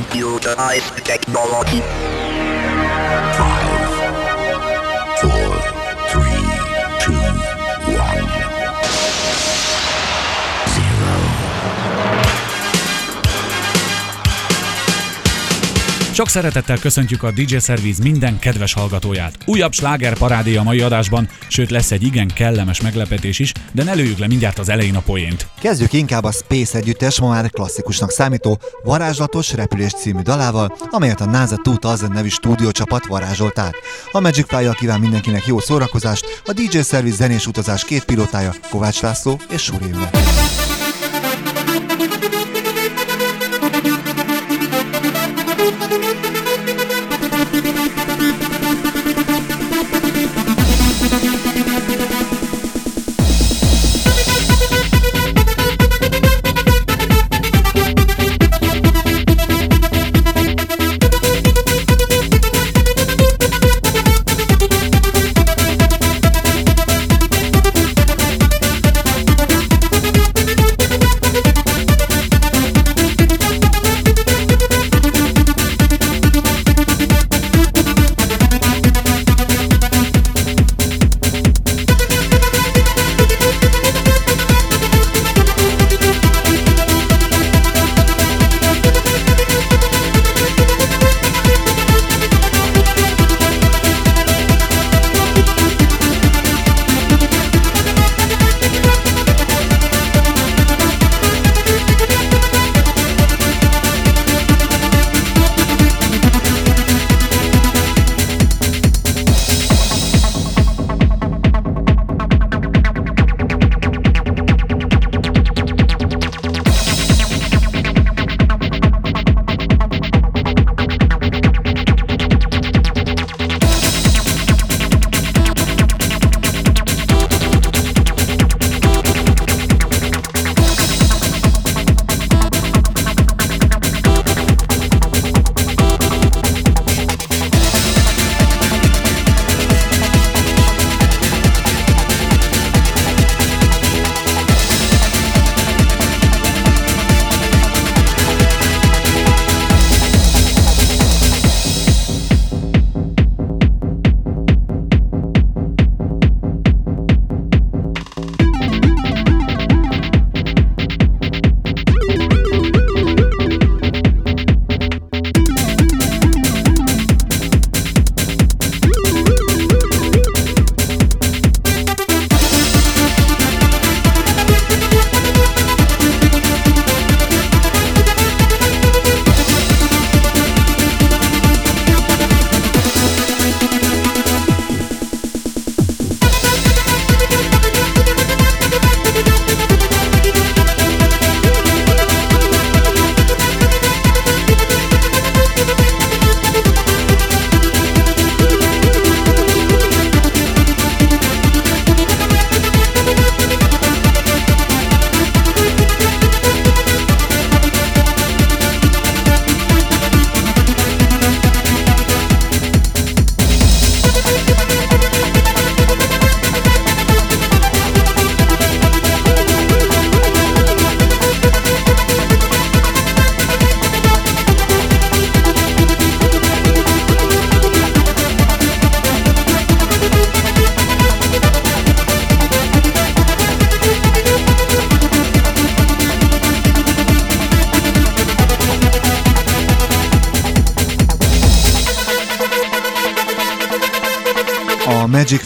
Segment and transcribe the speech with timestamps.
[0.00, 1.82] computerized technology.
[16.20, 19.38] Sok szeretettel köszöntjük a DJ Service minden kedves hallgatóját.
[19.46, 23.92] Újabb sláger parádé a mai adásban, sőt lesz egy igen kellemes meglepetés is, de ne
[23.92, 25.46] lőjük le mindjárt az elején a poént.
[25.60, 31.26] Kezdjük inkább a Space együttes, ma már klasszikusnak számító Varázslatos repülés című dalával, amelyet a
[31.26, 33.74] NASA 2000 nevű stúdiócsapat varázsolt át.
[34.12, 39.00] A Magic fly kíván mindenkinek jó szórakozást, a DJ Service zenés utazás két pilótája Kovács
[39.00, 40.59] László és Suri Magic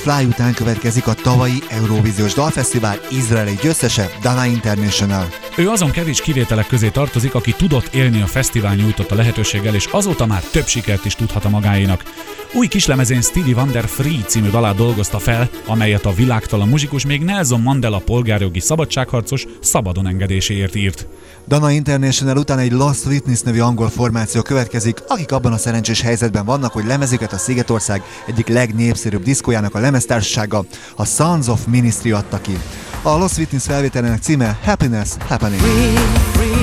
[0.05, 5.29] Fly után következik a tavalyi Eurovíziós Dalfesztivál izraeli győztese Dana International.
[5.57, 10.27] Ő azon kevés kivételek közé tartozik, aki tudott élni a fesztivál nyújtotta lehetőséggel, és azóta
[10.27, 12.03] már több sikert is tudhat a magáénak.
[12.55, 17.61] Új kislemezén Stevie Wonder Free című dalát dolgozta fel, amelyet a világtalan muzsikus még Nelson
[17.61, 21.07] Mandela polgárjogi szabadságharcos szabadon engedéséért írt.
[21.49, 26.45] Dana International után egy Lost Witness nevű angol formáció következik, akik abban a szerencsés helyzetben
[26.45, 30.65] vannak, hogy lemezüket a Szigetország egyik legnépszerűbb diszkójának a lemeztársasága,
[30.97, 32.59] a Sons of Ministry adta ki.
[33.03, 35.61] A Lost Witness felvételének címe Happiness Happening.
[35.61, 35.97] Free,
[36.33, 36.54] free,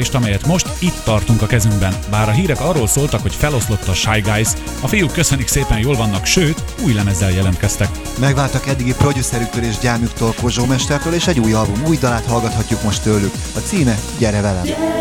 [0.00, 1.94] egy meglepetést, amelyet most itt tartunk a kezünkben.
[2.10, 4.48] Bár a hírek arról szóltak, hogy feloszlott a Shy Guys,
[4.80, 7.88] a fiúk köszönik szépen jól vannak, sőt, új lemezzel jelentkeztek.
[8.18, 13.02] Megváltak eddigi producerüktől és gyámjuktól Kozsó Mestertől, és egy új album, új dalát hallgathatjuk most
[13.02, 13.32] tőlük.
[13.54, 14.64] A címe Gyere velem!
[14.64, 14.99] Gyere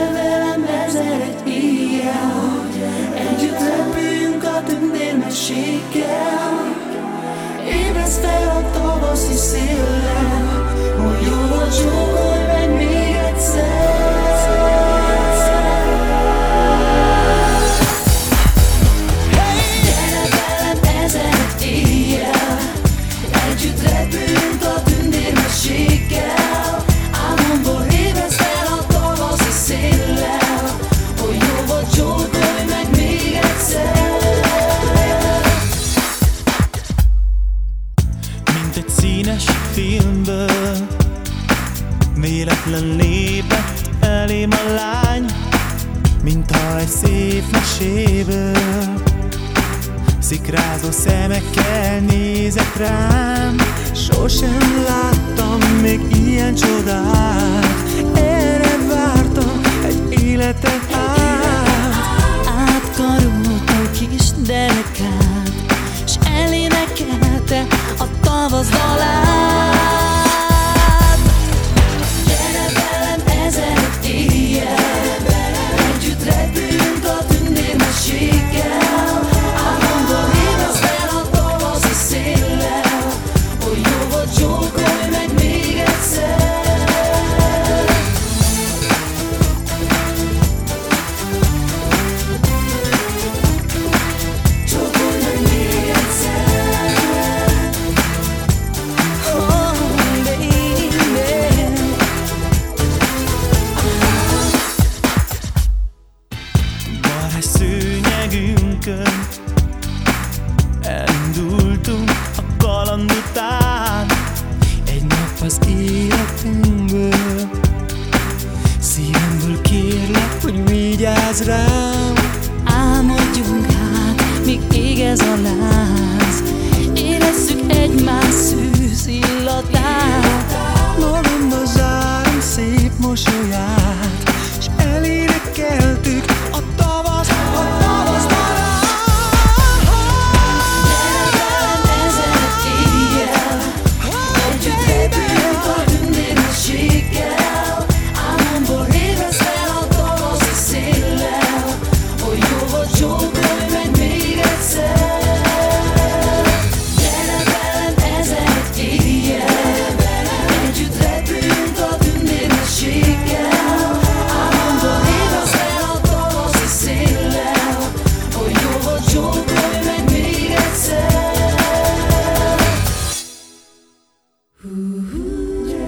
[39.72, 40.88] filmből.
[42.16, 45.26] Véletlen lépett elém a lány
[46.24, 49.02] Mintha egy szép meséből.
[50.20, 53.56] Szikrázó szemekkel nézett rám
[53.94, 57.66] Sosem láttam még ilyen csodát.
[58.14, 61.96] Erre vártam egy életet át.
[62.46, 63.62] Átkaroltam
[64.10, 65.52] kis derekát
[66.08, 67.68] S elénekelte
[68.40, 70.09] Of us l'air.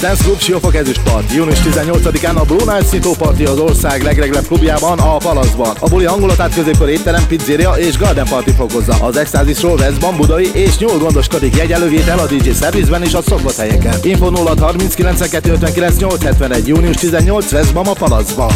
[0.00, 1.32] dalát Siófok ezüstpart.
[1.32, 5.76] Június 18-án a Blue Night Szintó Party az ország legreglebb klubjában, a Palaszban.
[5.78, 8.96] A buli hangulatát középkor étterem, pizzeria és garden party fokozza.
[9.00, 13.94] Az Extázisról Veszban, Budai és nyúl gondoskodik jegyelővétel a DJ szervizben és a szokott helyeken.
[14.02, 16.68] Info 0 39 59 871.
[16.68, 18.52] Június 18 Veszban a Palaszban.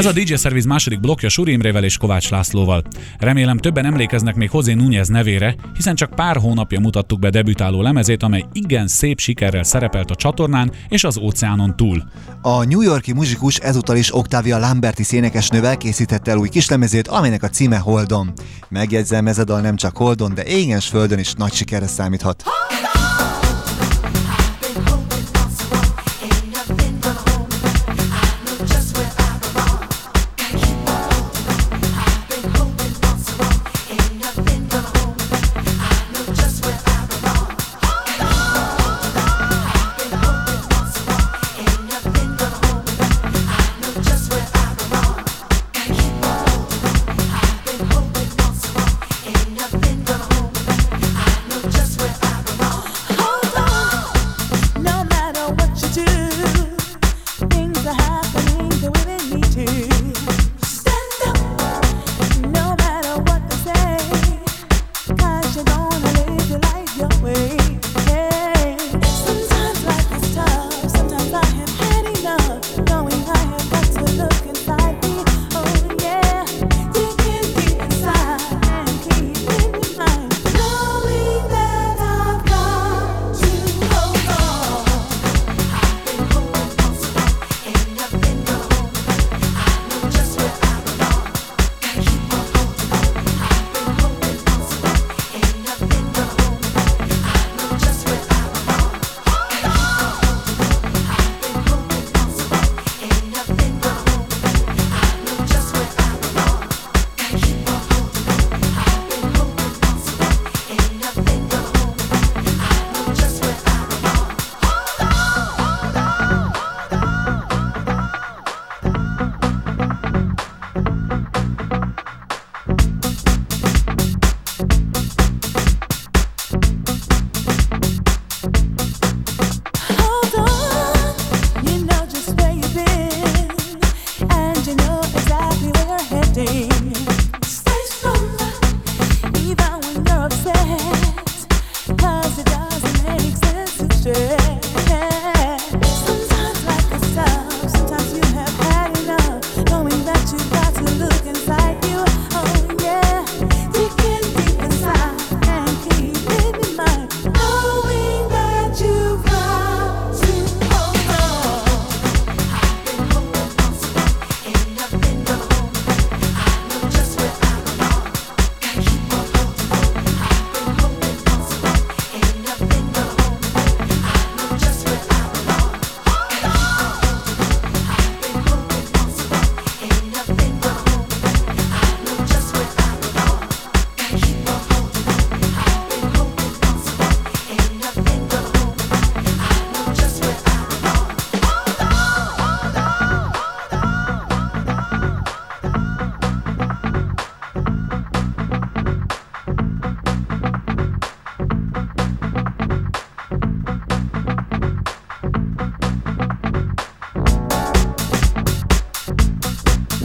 [0.00, 2.82] Ez a DJ Service második blokja Suri Imrével és Kovács Lászlóval.
[3.18, 8.22] Remélem többen emlékeznek még Hozé Núñez nevére, hiszen csak pár hónapja mutattuk be debütáló lemezét,
[8.22, 12.02] amely igen szép sikerrel szerepelt a csatornán és az óceánon túl.
[12.42, 17.48] A New Yorki muzsikus ezúttal is Octavia Lamberti szénekesnővel készítette el új kislemezét, aminek a
[17.48, 18.32] címe Holdon.
[18.68, 22.42] Megjegyzem, ez a dal nem csak Holdon, de égens földön is nagy sikerre számíthat.
[22.44, 22.79] Hold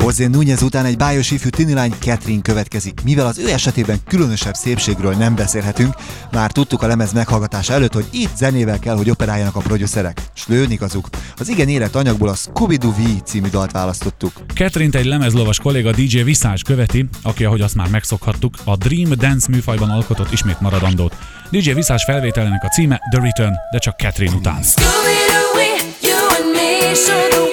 [0.06, 3.02] José Núñez után egy bájos ifjú tinilány Catherine következik.
[3.04, 5.94] Mivel az ő esetében különösebb szépségről nem beszélhetünk,
[6.32, 10.22] már tudtuk a lemez meghallgatása előtt, hogy itt zenével kell, hogy operáljanak a producerek.
[10.34, 11.10] S lőn igazuk.
[11.38, 14.32] Az igen élet anyagból a Scooby-Doo V című dalt választottuk.
[14.54, 19.48] Catherine egy lemezlovas kolléga DJ Visage követi, aki, ahogy azt már megszokhattuk, a Dream Dance
[19.50, 21.16] műfajban alkotott ismét maradandót.
[21.50, 24.64] DJ Visage felvételének a címe The Return, de csak Catherine után.
[24.64, 25.62] Scooby-Doo,
[26.02, 27.45] you and me,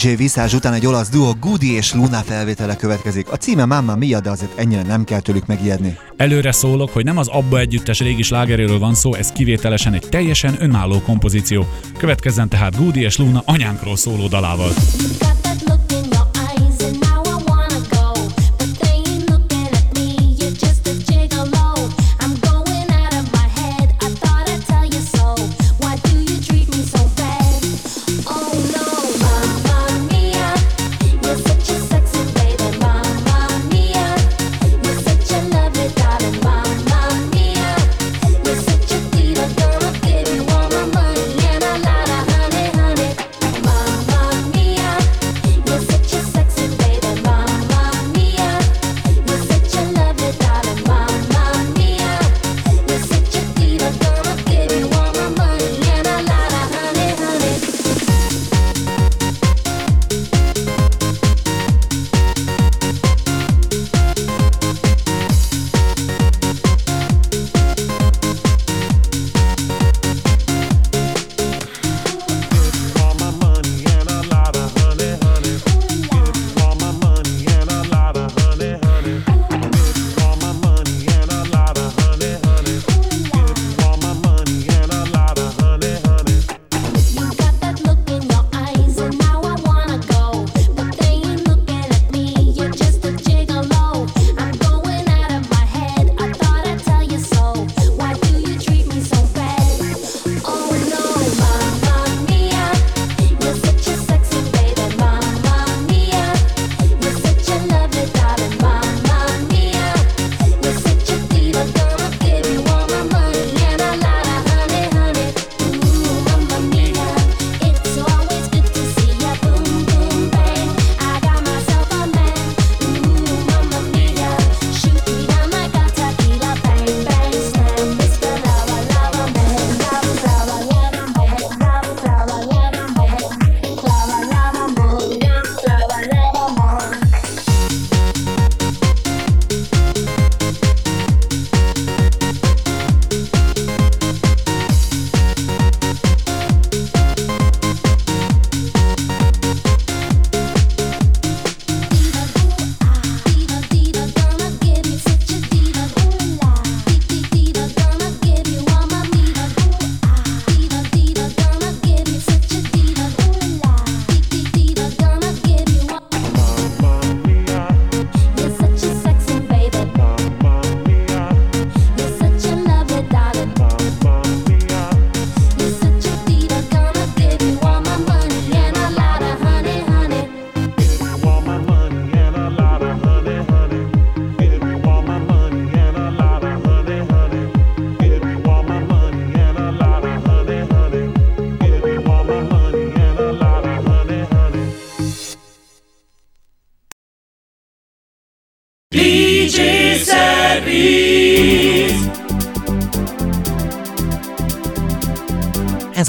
[0.00, 3.30] DJ Viszás után egy olasz duo Goody és Luna felvétele következik.
[3.30, 5.96] A címe Mamma Mia, de azért ennyire nem kell tőlük megijedni.
[6.16, 10.56] Előre szólok, hogy nem az Abba együttes régi slágeréről van szó, ez kivételesen egy teljesen
[10.58, 11.66] önálló kompozíció.
[11.98, 14.72] Következzen tehát Goody és Luna anyánkról szóló dalával.
[15.18, 15.79] Got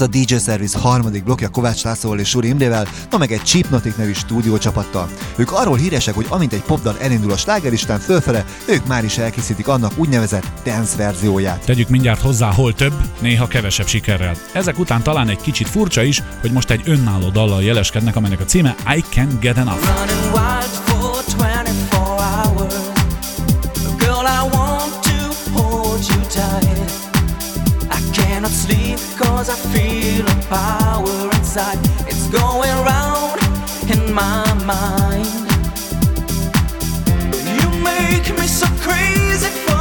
[0.02, 4.12] a DJ Service harmadik blokja Kovács Lászlóval és Suri Imrével, ma meg egy Chipnotic nevű
[4.12, 5.08] stúdiócsapattal.
[5.36, 9.68] Ők arról híresek, hogy amint egy popdal elindul a slágeristán fölfele, ők már is elkészítik
[9.68, 11.64] annak úgynevezett dance verzióját.
[11.64, 14.34] Tegyük mindjárt hozzá, hol több, néha kevesebb sikerrel.
[14.52, 18.44] Ezek után talán egy kicsit furcsa is, hogy most egy önálló dallal jeleskednek, amelynek a
[18.44, 20.31] címe I Can Get Enough.
[30.52, 31.78] power inside.
[32.06, 33.40] It's going round
[33.90, 35.48] in my mind.
[37.58, 39.71] You make me so crazy.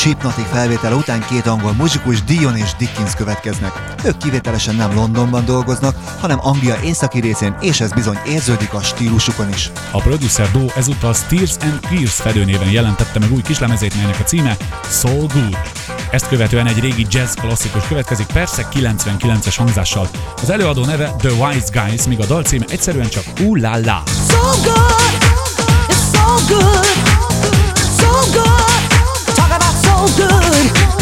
[0.00, 3.94] Chipnotic felvétele után két angol muzsikus Dion és Dickens következnek.
[4.04, 9.48] Ők kivételesen nem Londonban dolgoznak, hanem Anglia északi részén, és ez bizony érződik a stílusukon
[9.48, 9.70] is.
[9.90, 14.56] A producer duo ezúttal Steers and Clears fedőnéven jelentette meg új kislemezét, melynek a címe
[14.90, 15.58] Soul Good.
[16.10, 20.08] Ezt követően egy régi jazz klasszikus következik, persze 99-es hangzással.
[20.42, 24.02] Az előadó neve The Wise Guys, míg a dal címe egyszerűen csak Ooh La La.
[24.28, 25.18] So good,
[25.88, 27.29] it's so good.
[30.06, 30.99] good.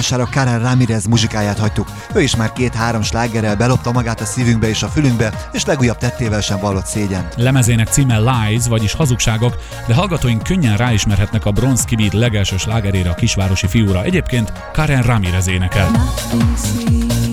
[0.00, 1.88] zárására Karen Ramirez muzsikáját hagytuk.
[2.14, 6.40] Ő is már két-három slágerrel belopta magát a szívünkbe és a fülünkbe, és legújabb tettével
[6.40, 7.28] sem vallott szégyen.
[7.36, 13.14] Lemezének címe Lies, vagyis hazugságok, de hallgatóink könnyen ráismerhetnek a Bronski Beat legelső slágerére a
[13.14, 14.02] kisvárosi fiúra.
[14.02, 15.90] Egyébként Karen Ramirez énekel.
[15.90, 17.29] Nothing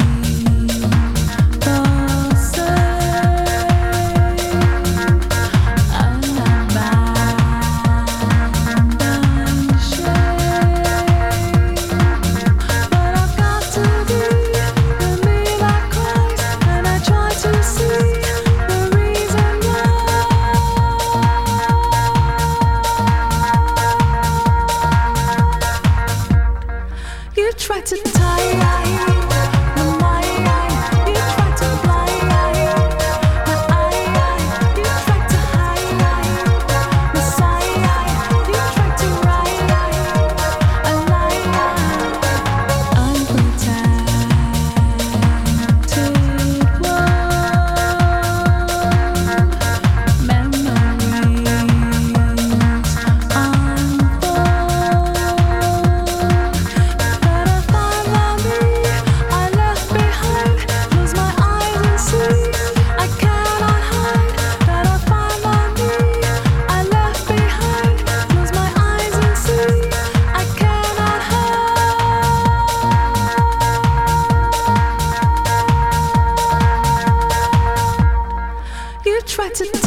[79.50, 79.87] It's.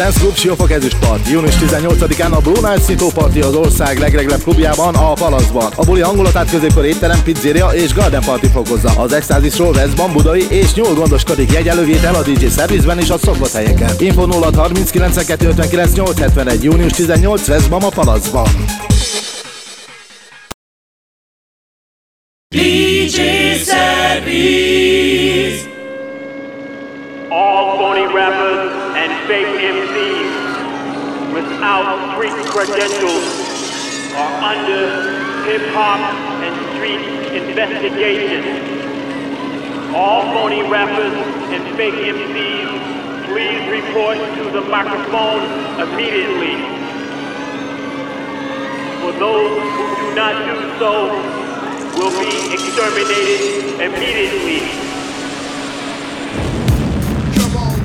[0.00, 1.28] Dance Club Siófok ezüstpart.
[1.28, 5.72] Június 18-án a Blue Night Szintó Party az ország legreglebb klubjában, a Palaszban.
[5.74, 8.92] A buli hangulatát középkor étterem, pizzeria és garden party fokozza.
[8.96, 13.58] Az Extázisról Veszban, Budai és nyúl gondoskodik jegyelővétel a DJ Service-ben és a szokott.
[13.98, 16.64] Info 0 30 92 59 871.
[16.64, 18.48] Június 18 Veszban a Palaszban.
[32.20, 33.24] Street credentials
[34.12, 36.00] are under hip hop
[36.44, 37.00] and street
[37.32, 38.44] investigation.
[39.94, 41.14] All phony rappers
[41.48, 45.48] and fake MCs, please report to the microphone
[45.80, 46.60] immediately.
[49.00, 50.92] For those who do not do so,
[51.96, 54.89] will be exterminated immediately.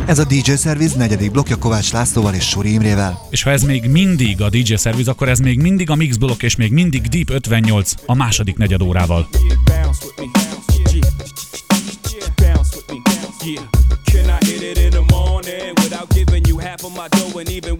[0.07, 3.19] Ez a DJ Service negyedik blokja Kovács Lászlóval és Suri Imrével.
[3.29, 6.43] És ha ez még mindig a DJ Service, akkor ez még mindig a Mix Block
[6.43, 9.27] és még mindig Deep 58 a második negyed órával.
[17.55, 17.75] in the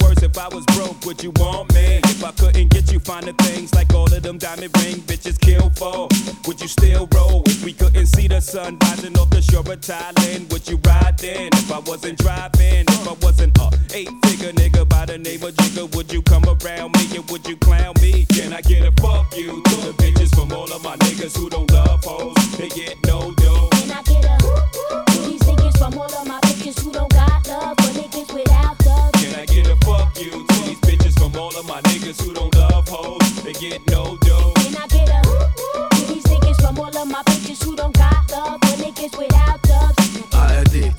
[1.05, 1.99] would you want me?
[2.03, 2.99] If I couldn't get you
[3.37, 6.07] things like all of them diamond ring bitches kill for,
[6.47, 7.43] would you still roll?
[7.45, 11.17] If we couldn't see the sun rising off the shore of Thailand, would you ride
[11.17, 11.49] then?
[11.53, 15.53] If I wasn't driving, if I wasn't a eight figure nigga by the name of
[15.55, 18.25] Jigga, would you come around me and would you clown me?
[18.25, 21.49] Can I get a fuck you to the bitches from all of my niggas who
[21.49, 22.35] don't love hoes?
[22.57, 23.04] They get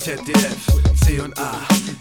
[0.07, 0.65] ZDF,
[1.05, 1.51] C und A,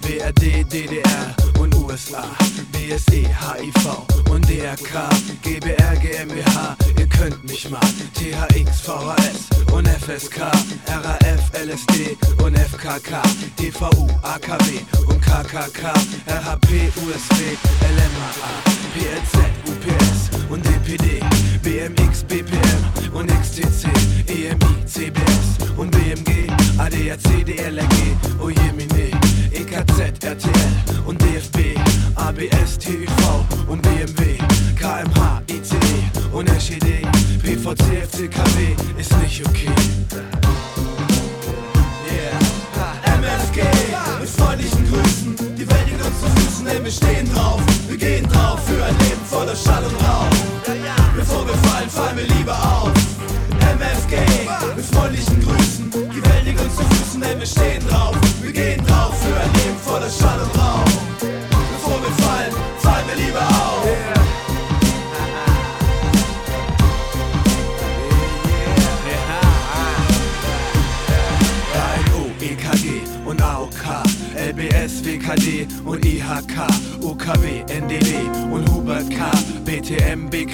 [0.04, 2.24] BRD, DDR und USA,
[2.72, 5.10] BSE, HIV und DRK,
[5.42, 7.80] GBR, GmbH, ihr könnt mich mal,
[8.14, 10.40] THX, VHS und FSK,
[10.86, 13.24] RAF, LSD und FKK,
[13.58, 15.92] DVU, AKW und KKK,
[16.28, 19.36] RHP, USW, LMAA, PLZ,
[19.66, 21.22] UPS und DPD,
[21.64, 23.90] BMX, BPM und XTC,
[24.28, 27.95] EMI, CBS und BMG, ADAC, DLRG,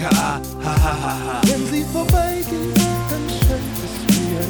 [0.01, 0.41] Amerika.
[0.63, 2.73] Ha, ha, ha, Wenn sie vorbeigehen,
[3.09, 4.41] dann schenkt es mir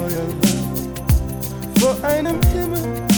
[0.00, 1.00] euer Land
[1.80, 3.11] Vor einem Himmel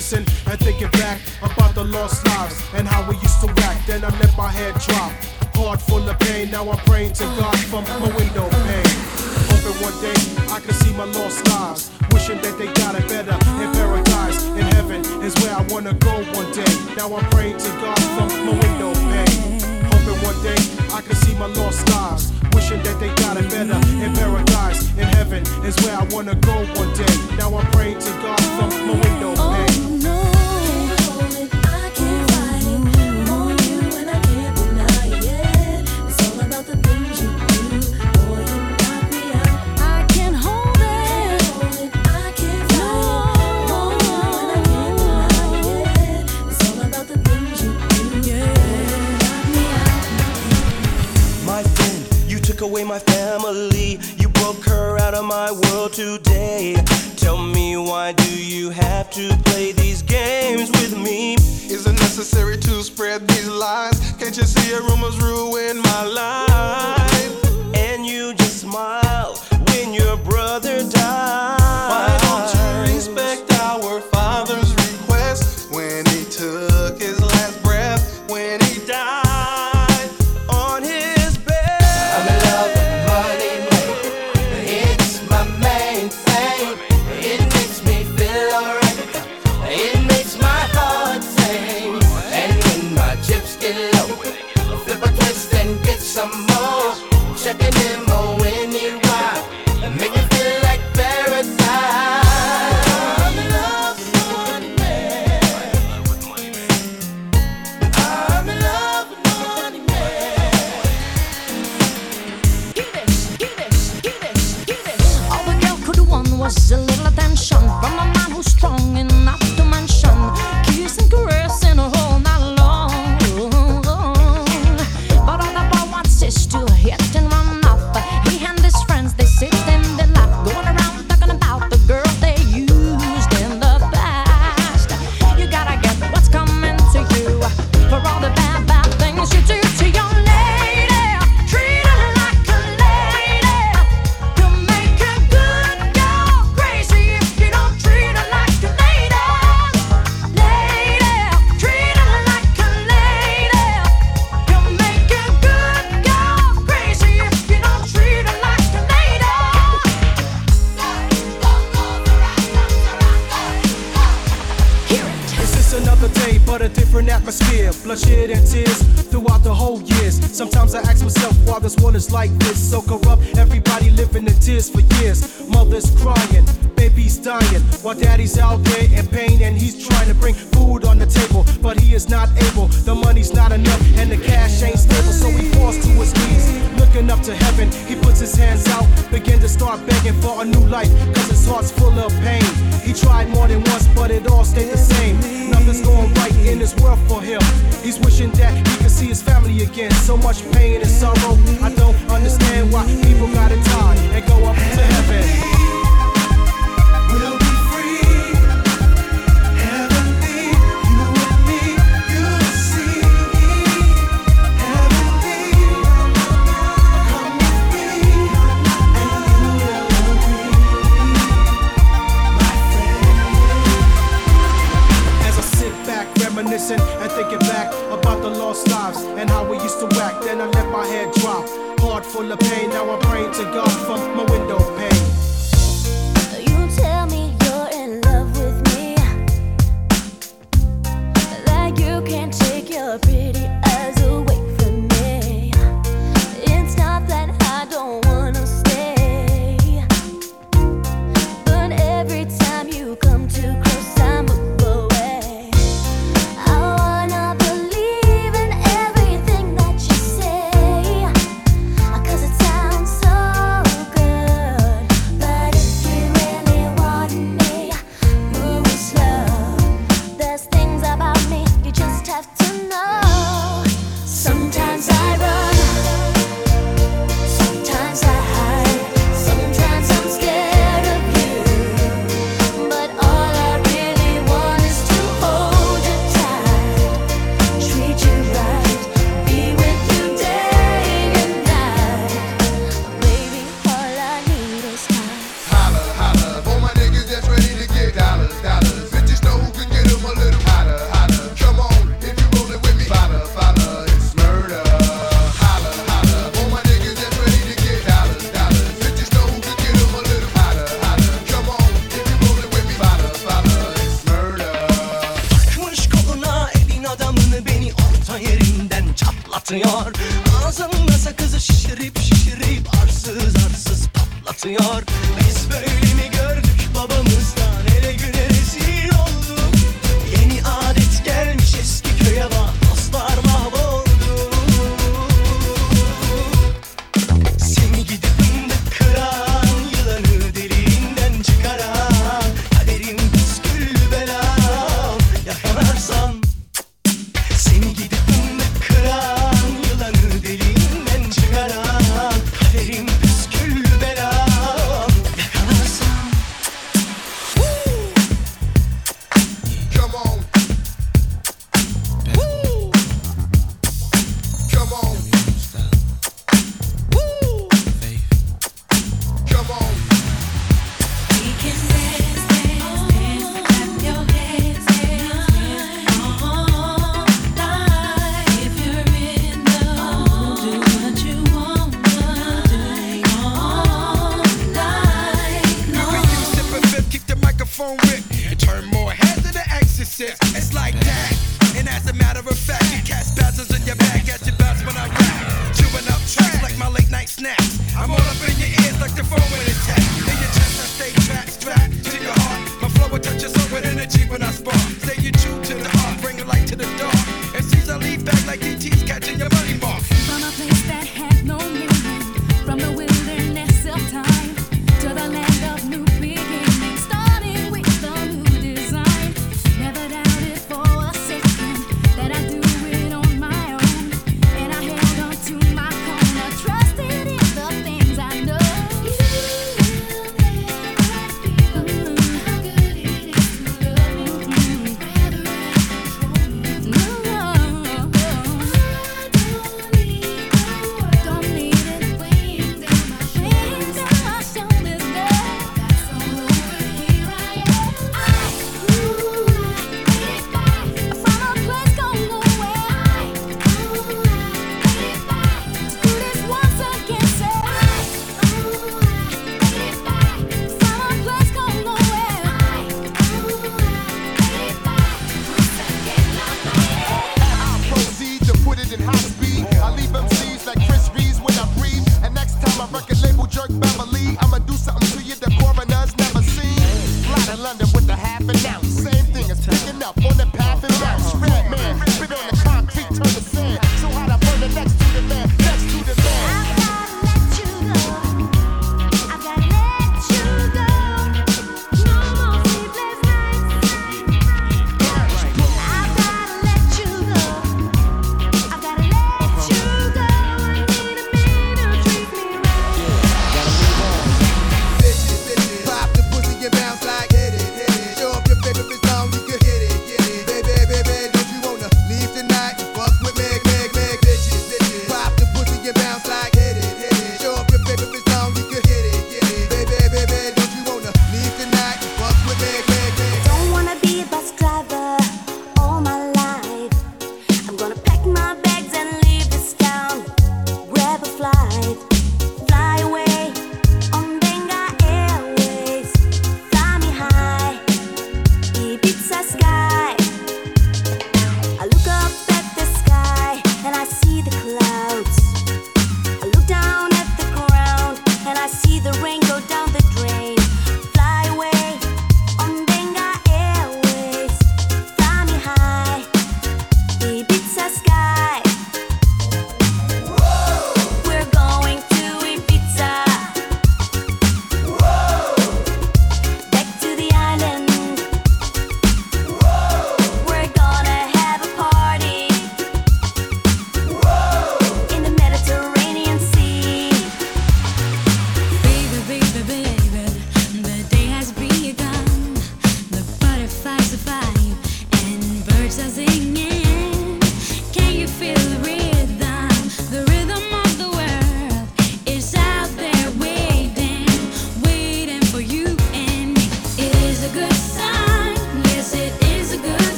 [0.00, 3.86] reminiscing and thinking back about the lost lives and how we used to act.
[3.86, 5.12] Then I let my head drop,
[5.54, 6.50] heart full of pain.
[6.50, 8.84] Now I'm praying to God from my window pane.
[9.50, 10.16] Hoping one day
[10.52, 14.44] I can see my lost lives, wishing that they got it better in paradise.
[14.56, 16.72] In heaven is where I wanna go one day.
[16.96, 19.60] Now I'm praying to God from my window pane.
[19.92, 20.60] Hoping one day
[20.92, 24.82] I can see my lost lives wishing that they got it better in paradise.
[24.96, 27.14] In heaven is where I wanna go one day.
[27.36, 29.79] Now I'm praying to God from my window pane.
[52.60, 53.98] away my family.
[54.16, 56.74] You broke her out of my world today.
[57.16, 61.34] Tell me why do you have to play these games with me?
[61.34, 64.12] Is it necessary to spread these lies?
[64.18, 67.74] Can't you see your rumors ruin my life?
[67.74, 69.36] And you just smile
[69.68, 71.60] when your brother dies.
[71.60, 77.19] Why don't you respect our father's request when he took his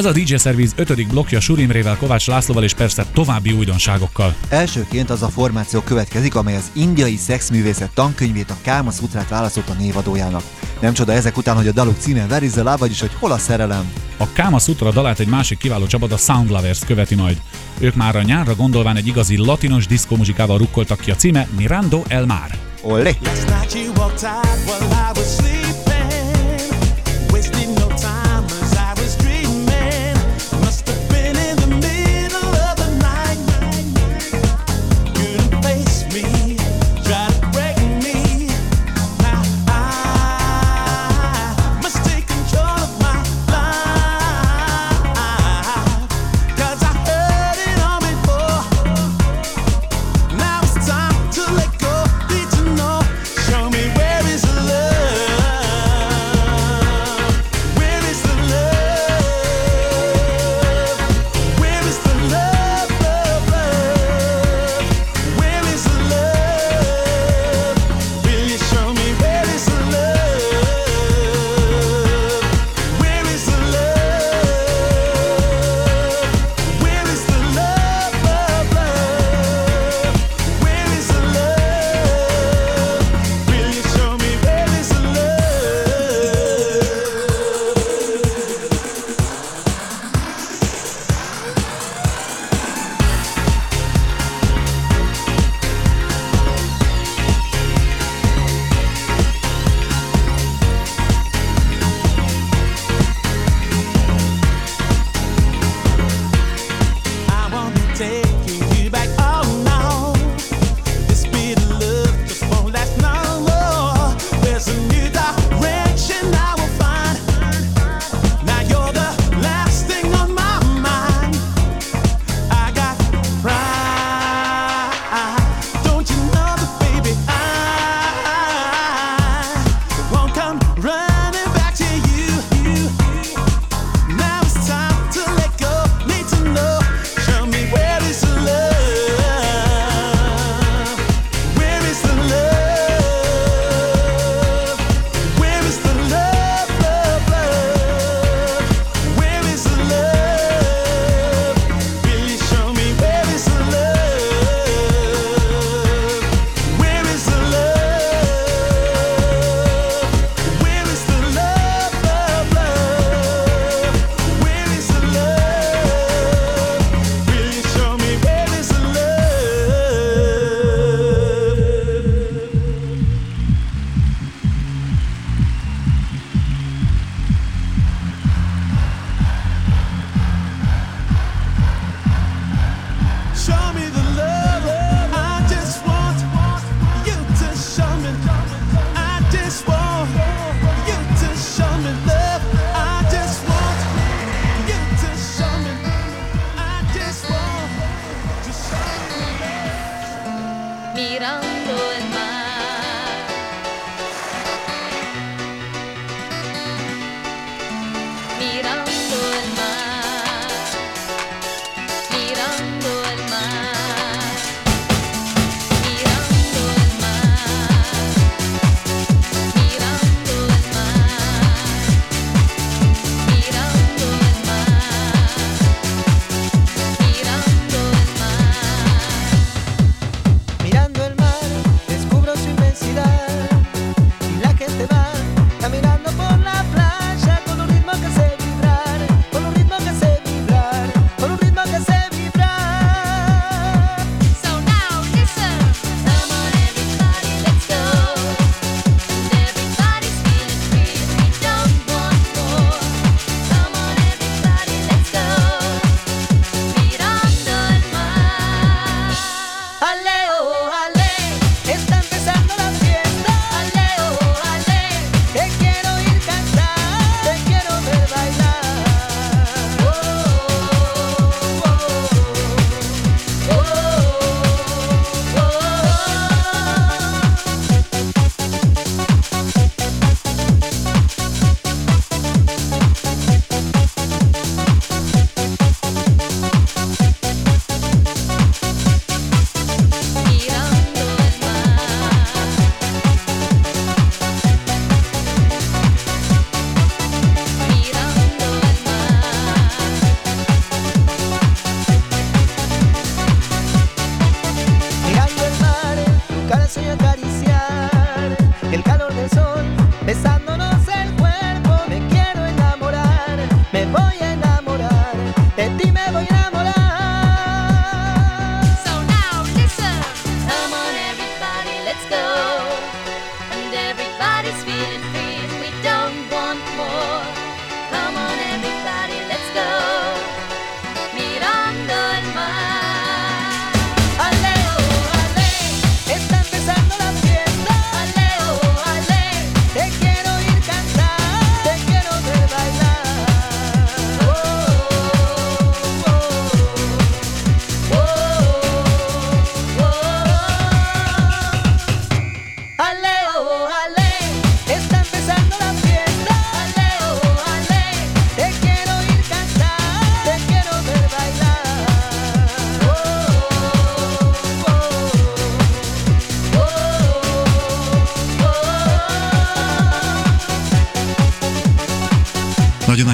[0.00, 1.06] Ez a DJ Service 5.
[1.06, 4.34] blokja Surimrével, Kovács Lászlóval és persze további újdonságokkal.
[4.48, 10.42] Elsőként az a formáció következik, amely az indiai szexművészet tankönyvét, a Káma Szutrát választotta névadójának.
[10.80, 13.38] Nem csoda ezek után, hogy a daluk címe Where is the vagyis hogy hol a
[13.38, 13.92] szerelem.
[14.16, 17.40] A Káma Sutra dalát egy másik kiváló csapat, a Sound Lovers követi majd.
[17.78, 22.26] Ők már a nyárra gondolván egy igazi latinos diszkomuzsikával rukkoltak ki a címe Mirando El
[22.26, 22.58] Mar.
[22.82, 23.16] Olé!
[23.22, 23.90] Last night you.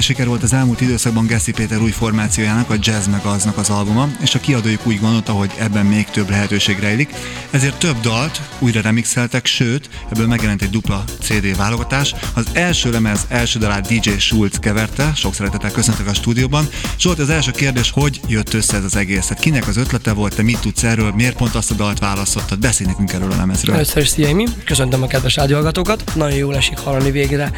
[0.07, 4.09] Siker volt az elmúlt időszakban Geszi Péter új formációjának, a Jazz meg aznak az albuma,
[4.21, 7.09] és a kiadójuk úgy gondolta, hogy ebben még több lehetőség rejlik,
[7.49, 12.15] ezért több dalt újra remixeltek, sőt, ebből megjelent egy dupla CD válogatás.
[12.33, 16.67] Az első lemez első dalát DJ Schulz keverte, sok szeretettel köszöntek a stúdióban.
[16.99, 19.27] Zsolt, az első kérdés, hogy jött össze ez az egész?
[19.27, 22.59] Hát kinek az ötlete volt, te mit tudsz erről, miért pont azt a dalt választottad?
[22.59, 23.75] Beszélj nekünk erről a lemezről.
[23.75, 24.43] Először is szia.
[24.65, 26.11] Köszöntöm a kedves rádióhallgatókat.
[26.15, 27.51] Nagyon jól esik hallani végre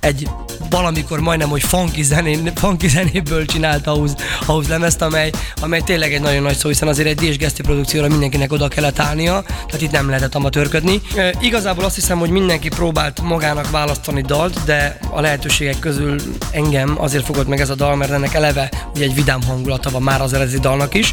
[0.00, 0.28] egy
[0.74, 4.14] valamikor majdnem, hogy funky, zenén, funky zenéből csinált house,
[4.46, 8.08] house lemezt, amely, amely tényleg egy nagyon nagy szó, hiszen azért egy DS Geszti produkcióra
[8.08, 11.00] mindenkinek oda kellett állnia, tehát itt nem lehetett amatőrködni.
[11.16, 16.20] E, igazából azt hiszem, hogy mindenki próbált magának választani dalt, de a lehetőségek közül
[16.50, 20.02] engem azért fogott meg ez a dal, mert ennek eleve ugye egy vidám hangulata van
[20.02, 21.12] már az eredeti dalnak is,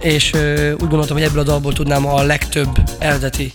[0.00, 3.52] és ö, úgy gondoltam, hogy ebből a dalból tudnám a legtöbb eredeti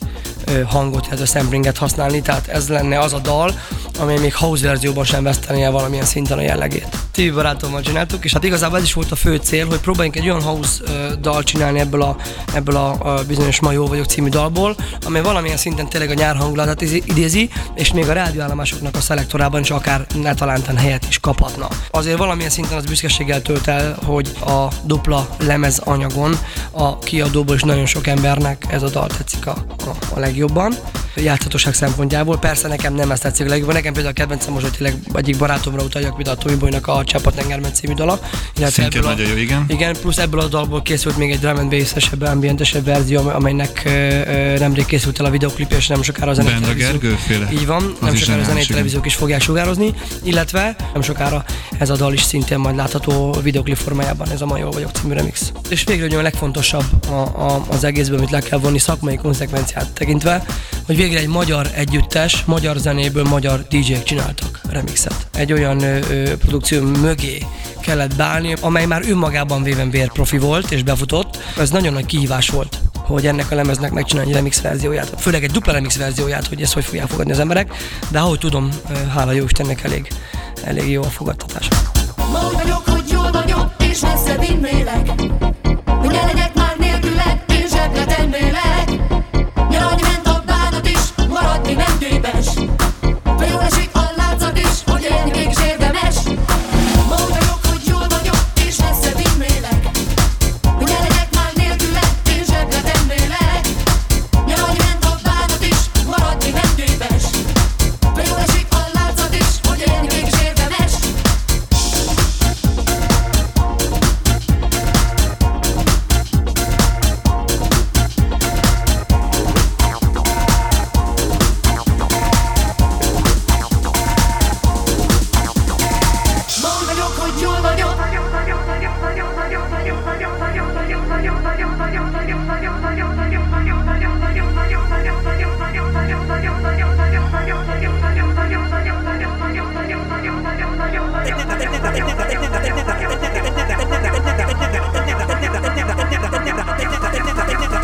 [0.66, 3.54] hangot, illetve samplinget használni, tehát ez lenne az a dal,
[4.00, 6.88] amely még house verzióban sem vesztené el valamilyen szinten a jellegét.
[7.12, 10.30] TV barátommal csináltuk, és hát igazából ez is volt a fő cél, hogy próbáljunk egy
[10.30, 10.84] olyan house
[11.22, 12.16] dal csinálni ebből a,
[12.54, 14.76] ebből a, bizonyos Ma jó vagyok című dalból,
[15.06, 19.72] amely valamilyen szinten tényleg a nyár hangulatát idézi, és még a rádióállomásoknak a szelektorában is
[19.72, 20.34] akár ne
[20.76, 21.68] helyet is kaphatna.
[21.92, 26.38] Azért valamilyen szinten az büszkeséggel tölt el, hogy a dupla lemez anyagon
[26.72, 30.74] a kiadóból is nagyon sok embernek ez a dal tetszik a, a, a legjobban
[31.24, 32.38] játszhatóság szempontjából.
[32.40, 33.76] Persze nekem nem ezt tetszik legjobban.
[33.76, 37.04] Nekem például a kedvencem most, hogy tényleg egyik barátomra utaljak, mint a Tomi Boynak a
[37.04, 38.20] Csápat Tengerment című dala.
[38.56, 39.66] Szintén ebből a- nagyon jó, igen.
[39.68, 43.82] Igen, plusz ebből a dalból készült még egy drum and bass-esebb, ambientesebb verzió, amely- amelynek
[43.86, 47.48] ö, nemrég készült el a videoklip, és nem sokára a zenei Benda televíziók- Gergő féle?
[47.52, 48.68] Így van, Az nem sokára a zenei zseniális, igen.
[48.68, 49.94] televíziók is fogják sugározni,
[50.24, 51.44] illetve nem sokára
[51.78, 55.14] ez a dal is szintén majd látható videoklip formájában, ez a Ma jól vagyok című
[55.14, 55.52] remix.
[55.70, 59.92] És végre ugye a legfontosabb a, a, az egészből, amit le kell vonni szakmai konzekvenciát
[59.92, 60.46] tekintve,
[60.86, 65.28] hogy végre egy magyar együttes, magyar zenéből magyar DJ-k csináltak remixet.
[65.34, 67.46] Egy olyan ö, ö, produkció mögé
[67.82, 71.38] kellett beállni, amely már önmagában véven vérprofi volt és befutott.
[71.58, 75.52] Ez nagyon nagy kihívás volt hogy ennek a lemeznek megcsinálni egy remix verzióját, főleg egy
[75.52, 77.74] dupla remix verzióját, hogy ezt hogy fogják fogadni az emberek,
[78.10, 78.70] de ahogy tudom,
[79.14, 80.08] hála jó Istennek elég,
[80.64, 81.68] elég jó a fogadtatás.
[82.54, 85.10] Vagyok, hogy jól vagyok, és messze vinnélek
[85.86, 86.57] Hogy ne legyek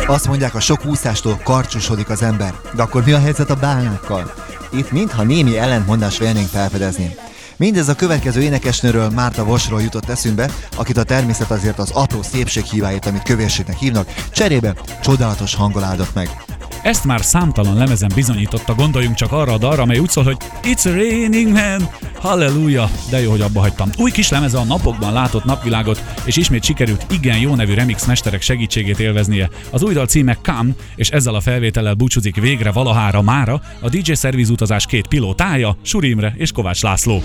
[0.06, 2.54] Azt mondják, a sok úszástól karcsosodik az ember.
[2.74, 4.32] De akkor mi a helyzet a bálnákkal?
[4.72, 7.16] Itt mintha némi ellentmondás vélnénk felfedezni.
[7.56, 12.64] Mindez a következő énekesnőről, Márta Vosról jutott eszünkbe, akit a természet azért az apró szépség
[12.64, 16.53] híváért, amit kövérségnek hívnak, cserébe csodálatos hanggal áldott meg.
[16.84, 20.82] Ezt már számtalan lemezen bizonyította, gondoljunk csak arra a dalra, amely úgy szól, hogy It's
[20.84, 23.90] raining man, halleluja, de jó, hogy abba hagytam.
[23.98, 28.42] Új kis lemeze a napokban látott napvilágot, és ismét sikerült igen jó nevű remix mesterek
[28.42, 29.50] segítségét élveznie.
[29.70, 34.12] Az új dal címe Come, és ezzel a felvétellel búcsúzik végre valahára mára a DJ
[34.12, 37.22] Service utazás két pilótája, Suri Imre és Kovács László.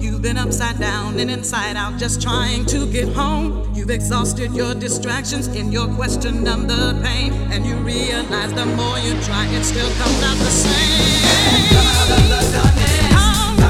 [0.00, 3.52] You've been upside down and inside out, just trying to get home.
[3.76, 9.12] You've exhausted your distractions in your question the pain, and you realize the more you
[9.22, 11.68] try, it still comes out the same.
[11.70, 12.42] Come the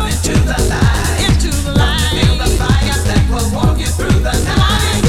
[0.08, 2.16] into the light, into the light.
[2.16, 5.02] Feel the fire that will you through the night,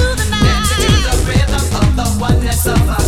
[0.43, 3.00] dancing to the rhythm of the oneness of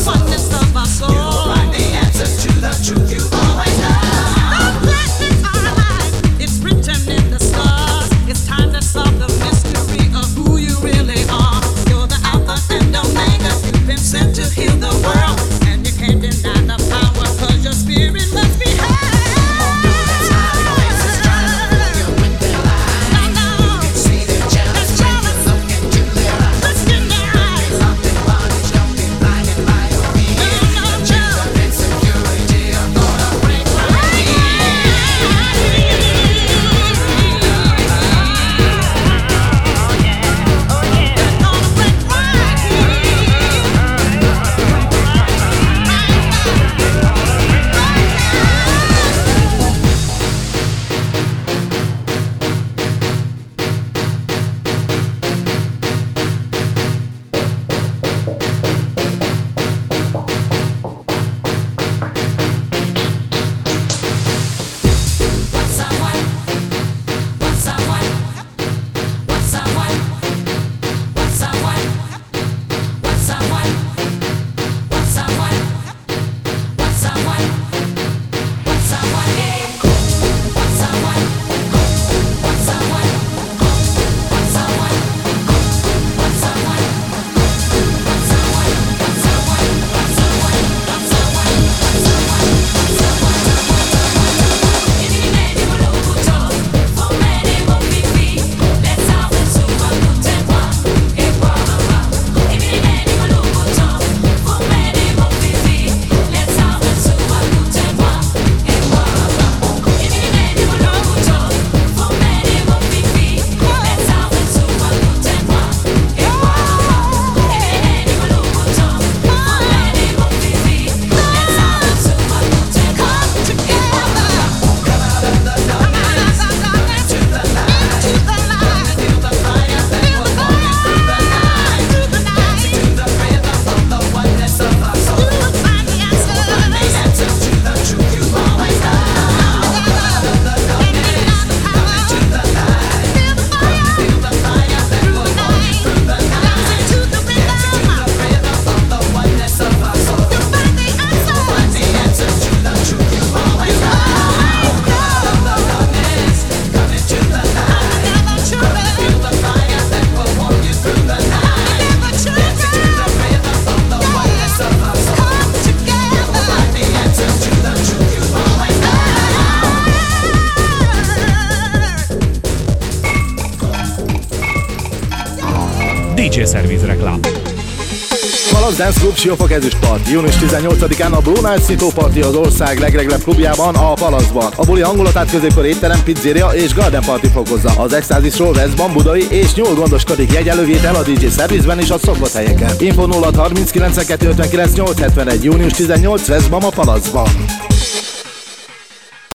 [178.73, 180.09] Palace Dance Club Siófok ezüstpart.
[180.09, 184.51] Június 18-án a Blue Night Szintó Party az ország legreglebb klubjában, a Palaszban.
[184.55, 187.73] A buli hangulatát középkor étterem, pizzeria és garden party fokozza.
[187.77, 192.75] Az Extázisról Veszban, Budai és nyúl gondoskodik jegyelővétel a DJ Service-ben és a szombathelyeken.
[192.79, 195.43] Info 0 39 59 871.
[195.43, 197.29] Június 18 Veszban a Palaszban.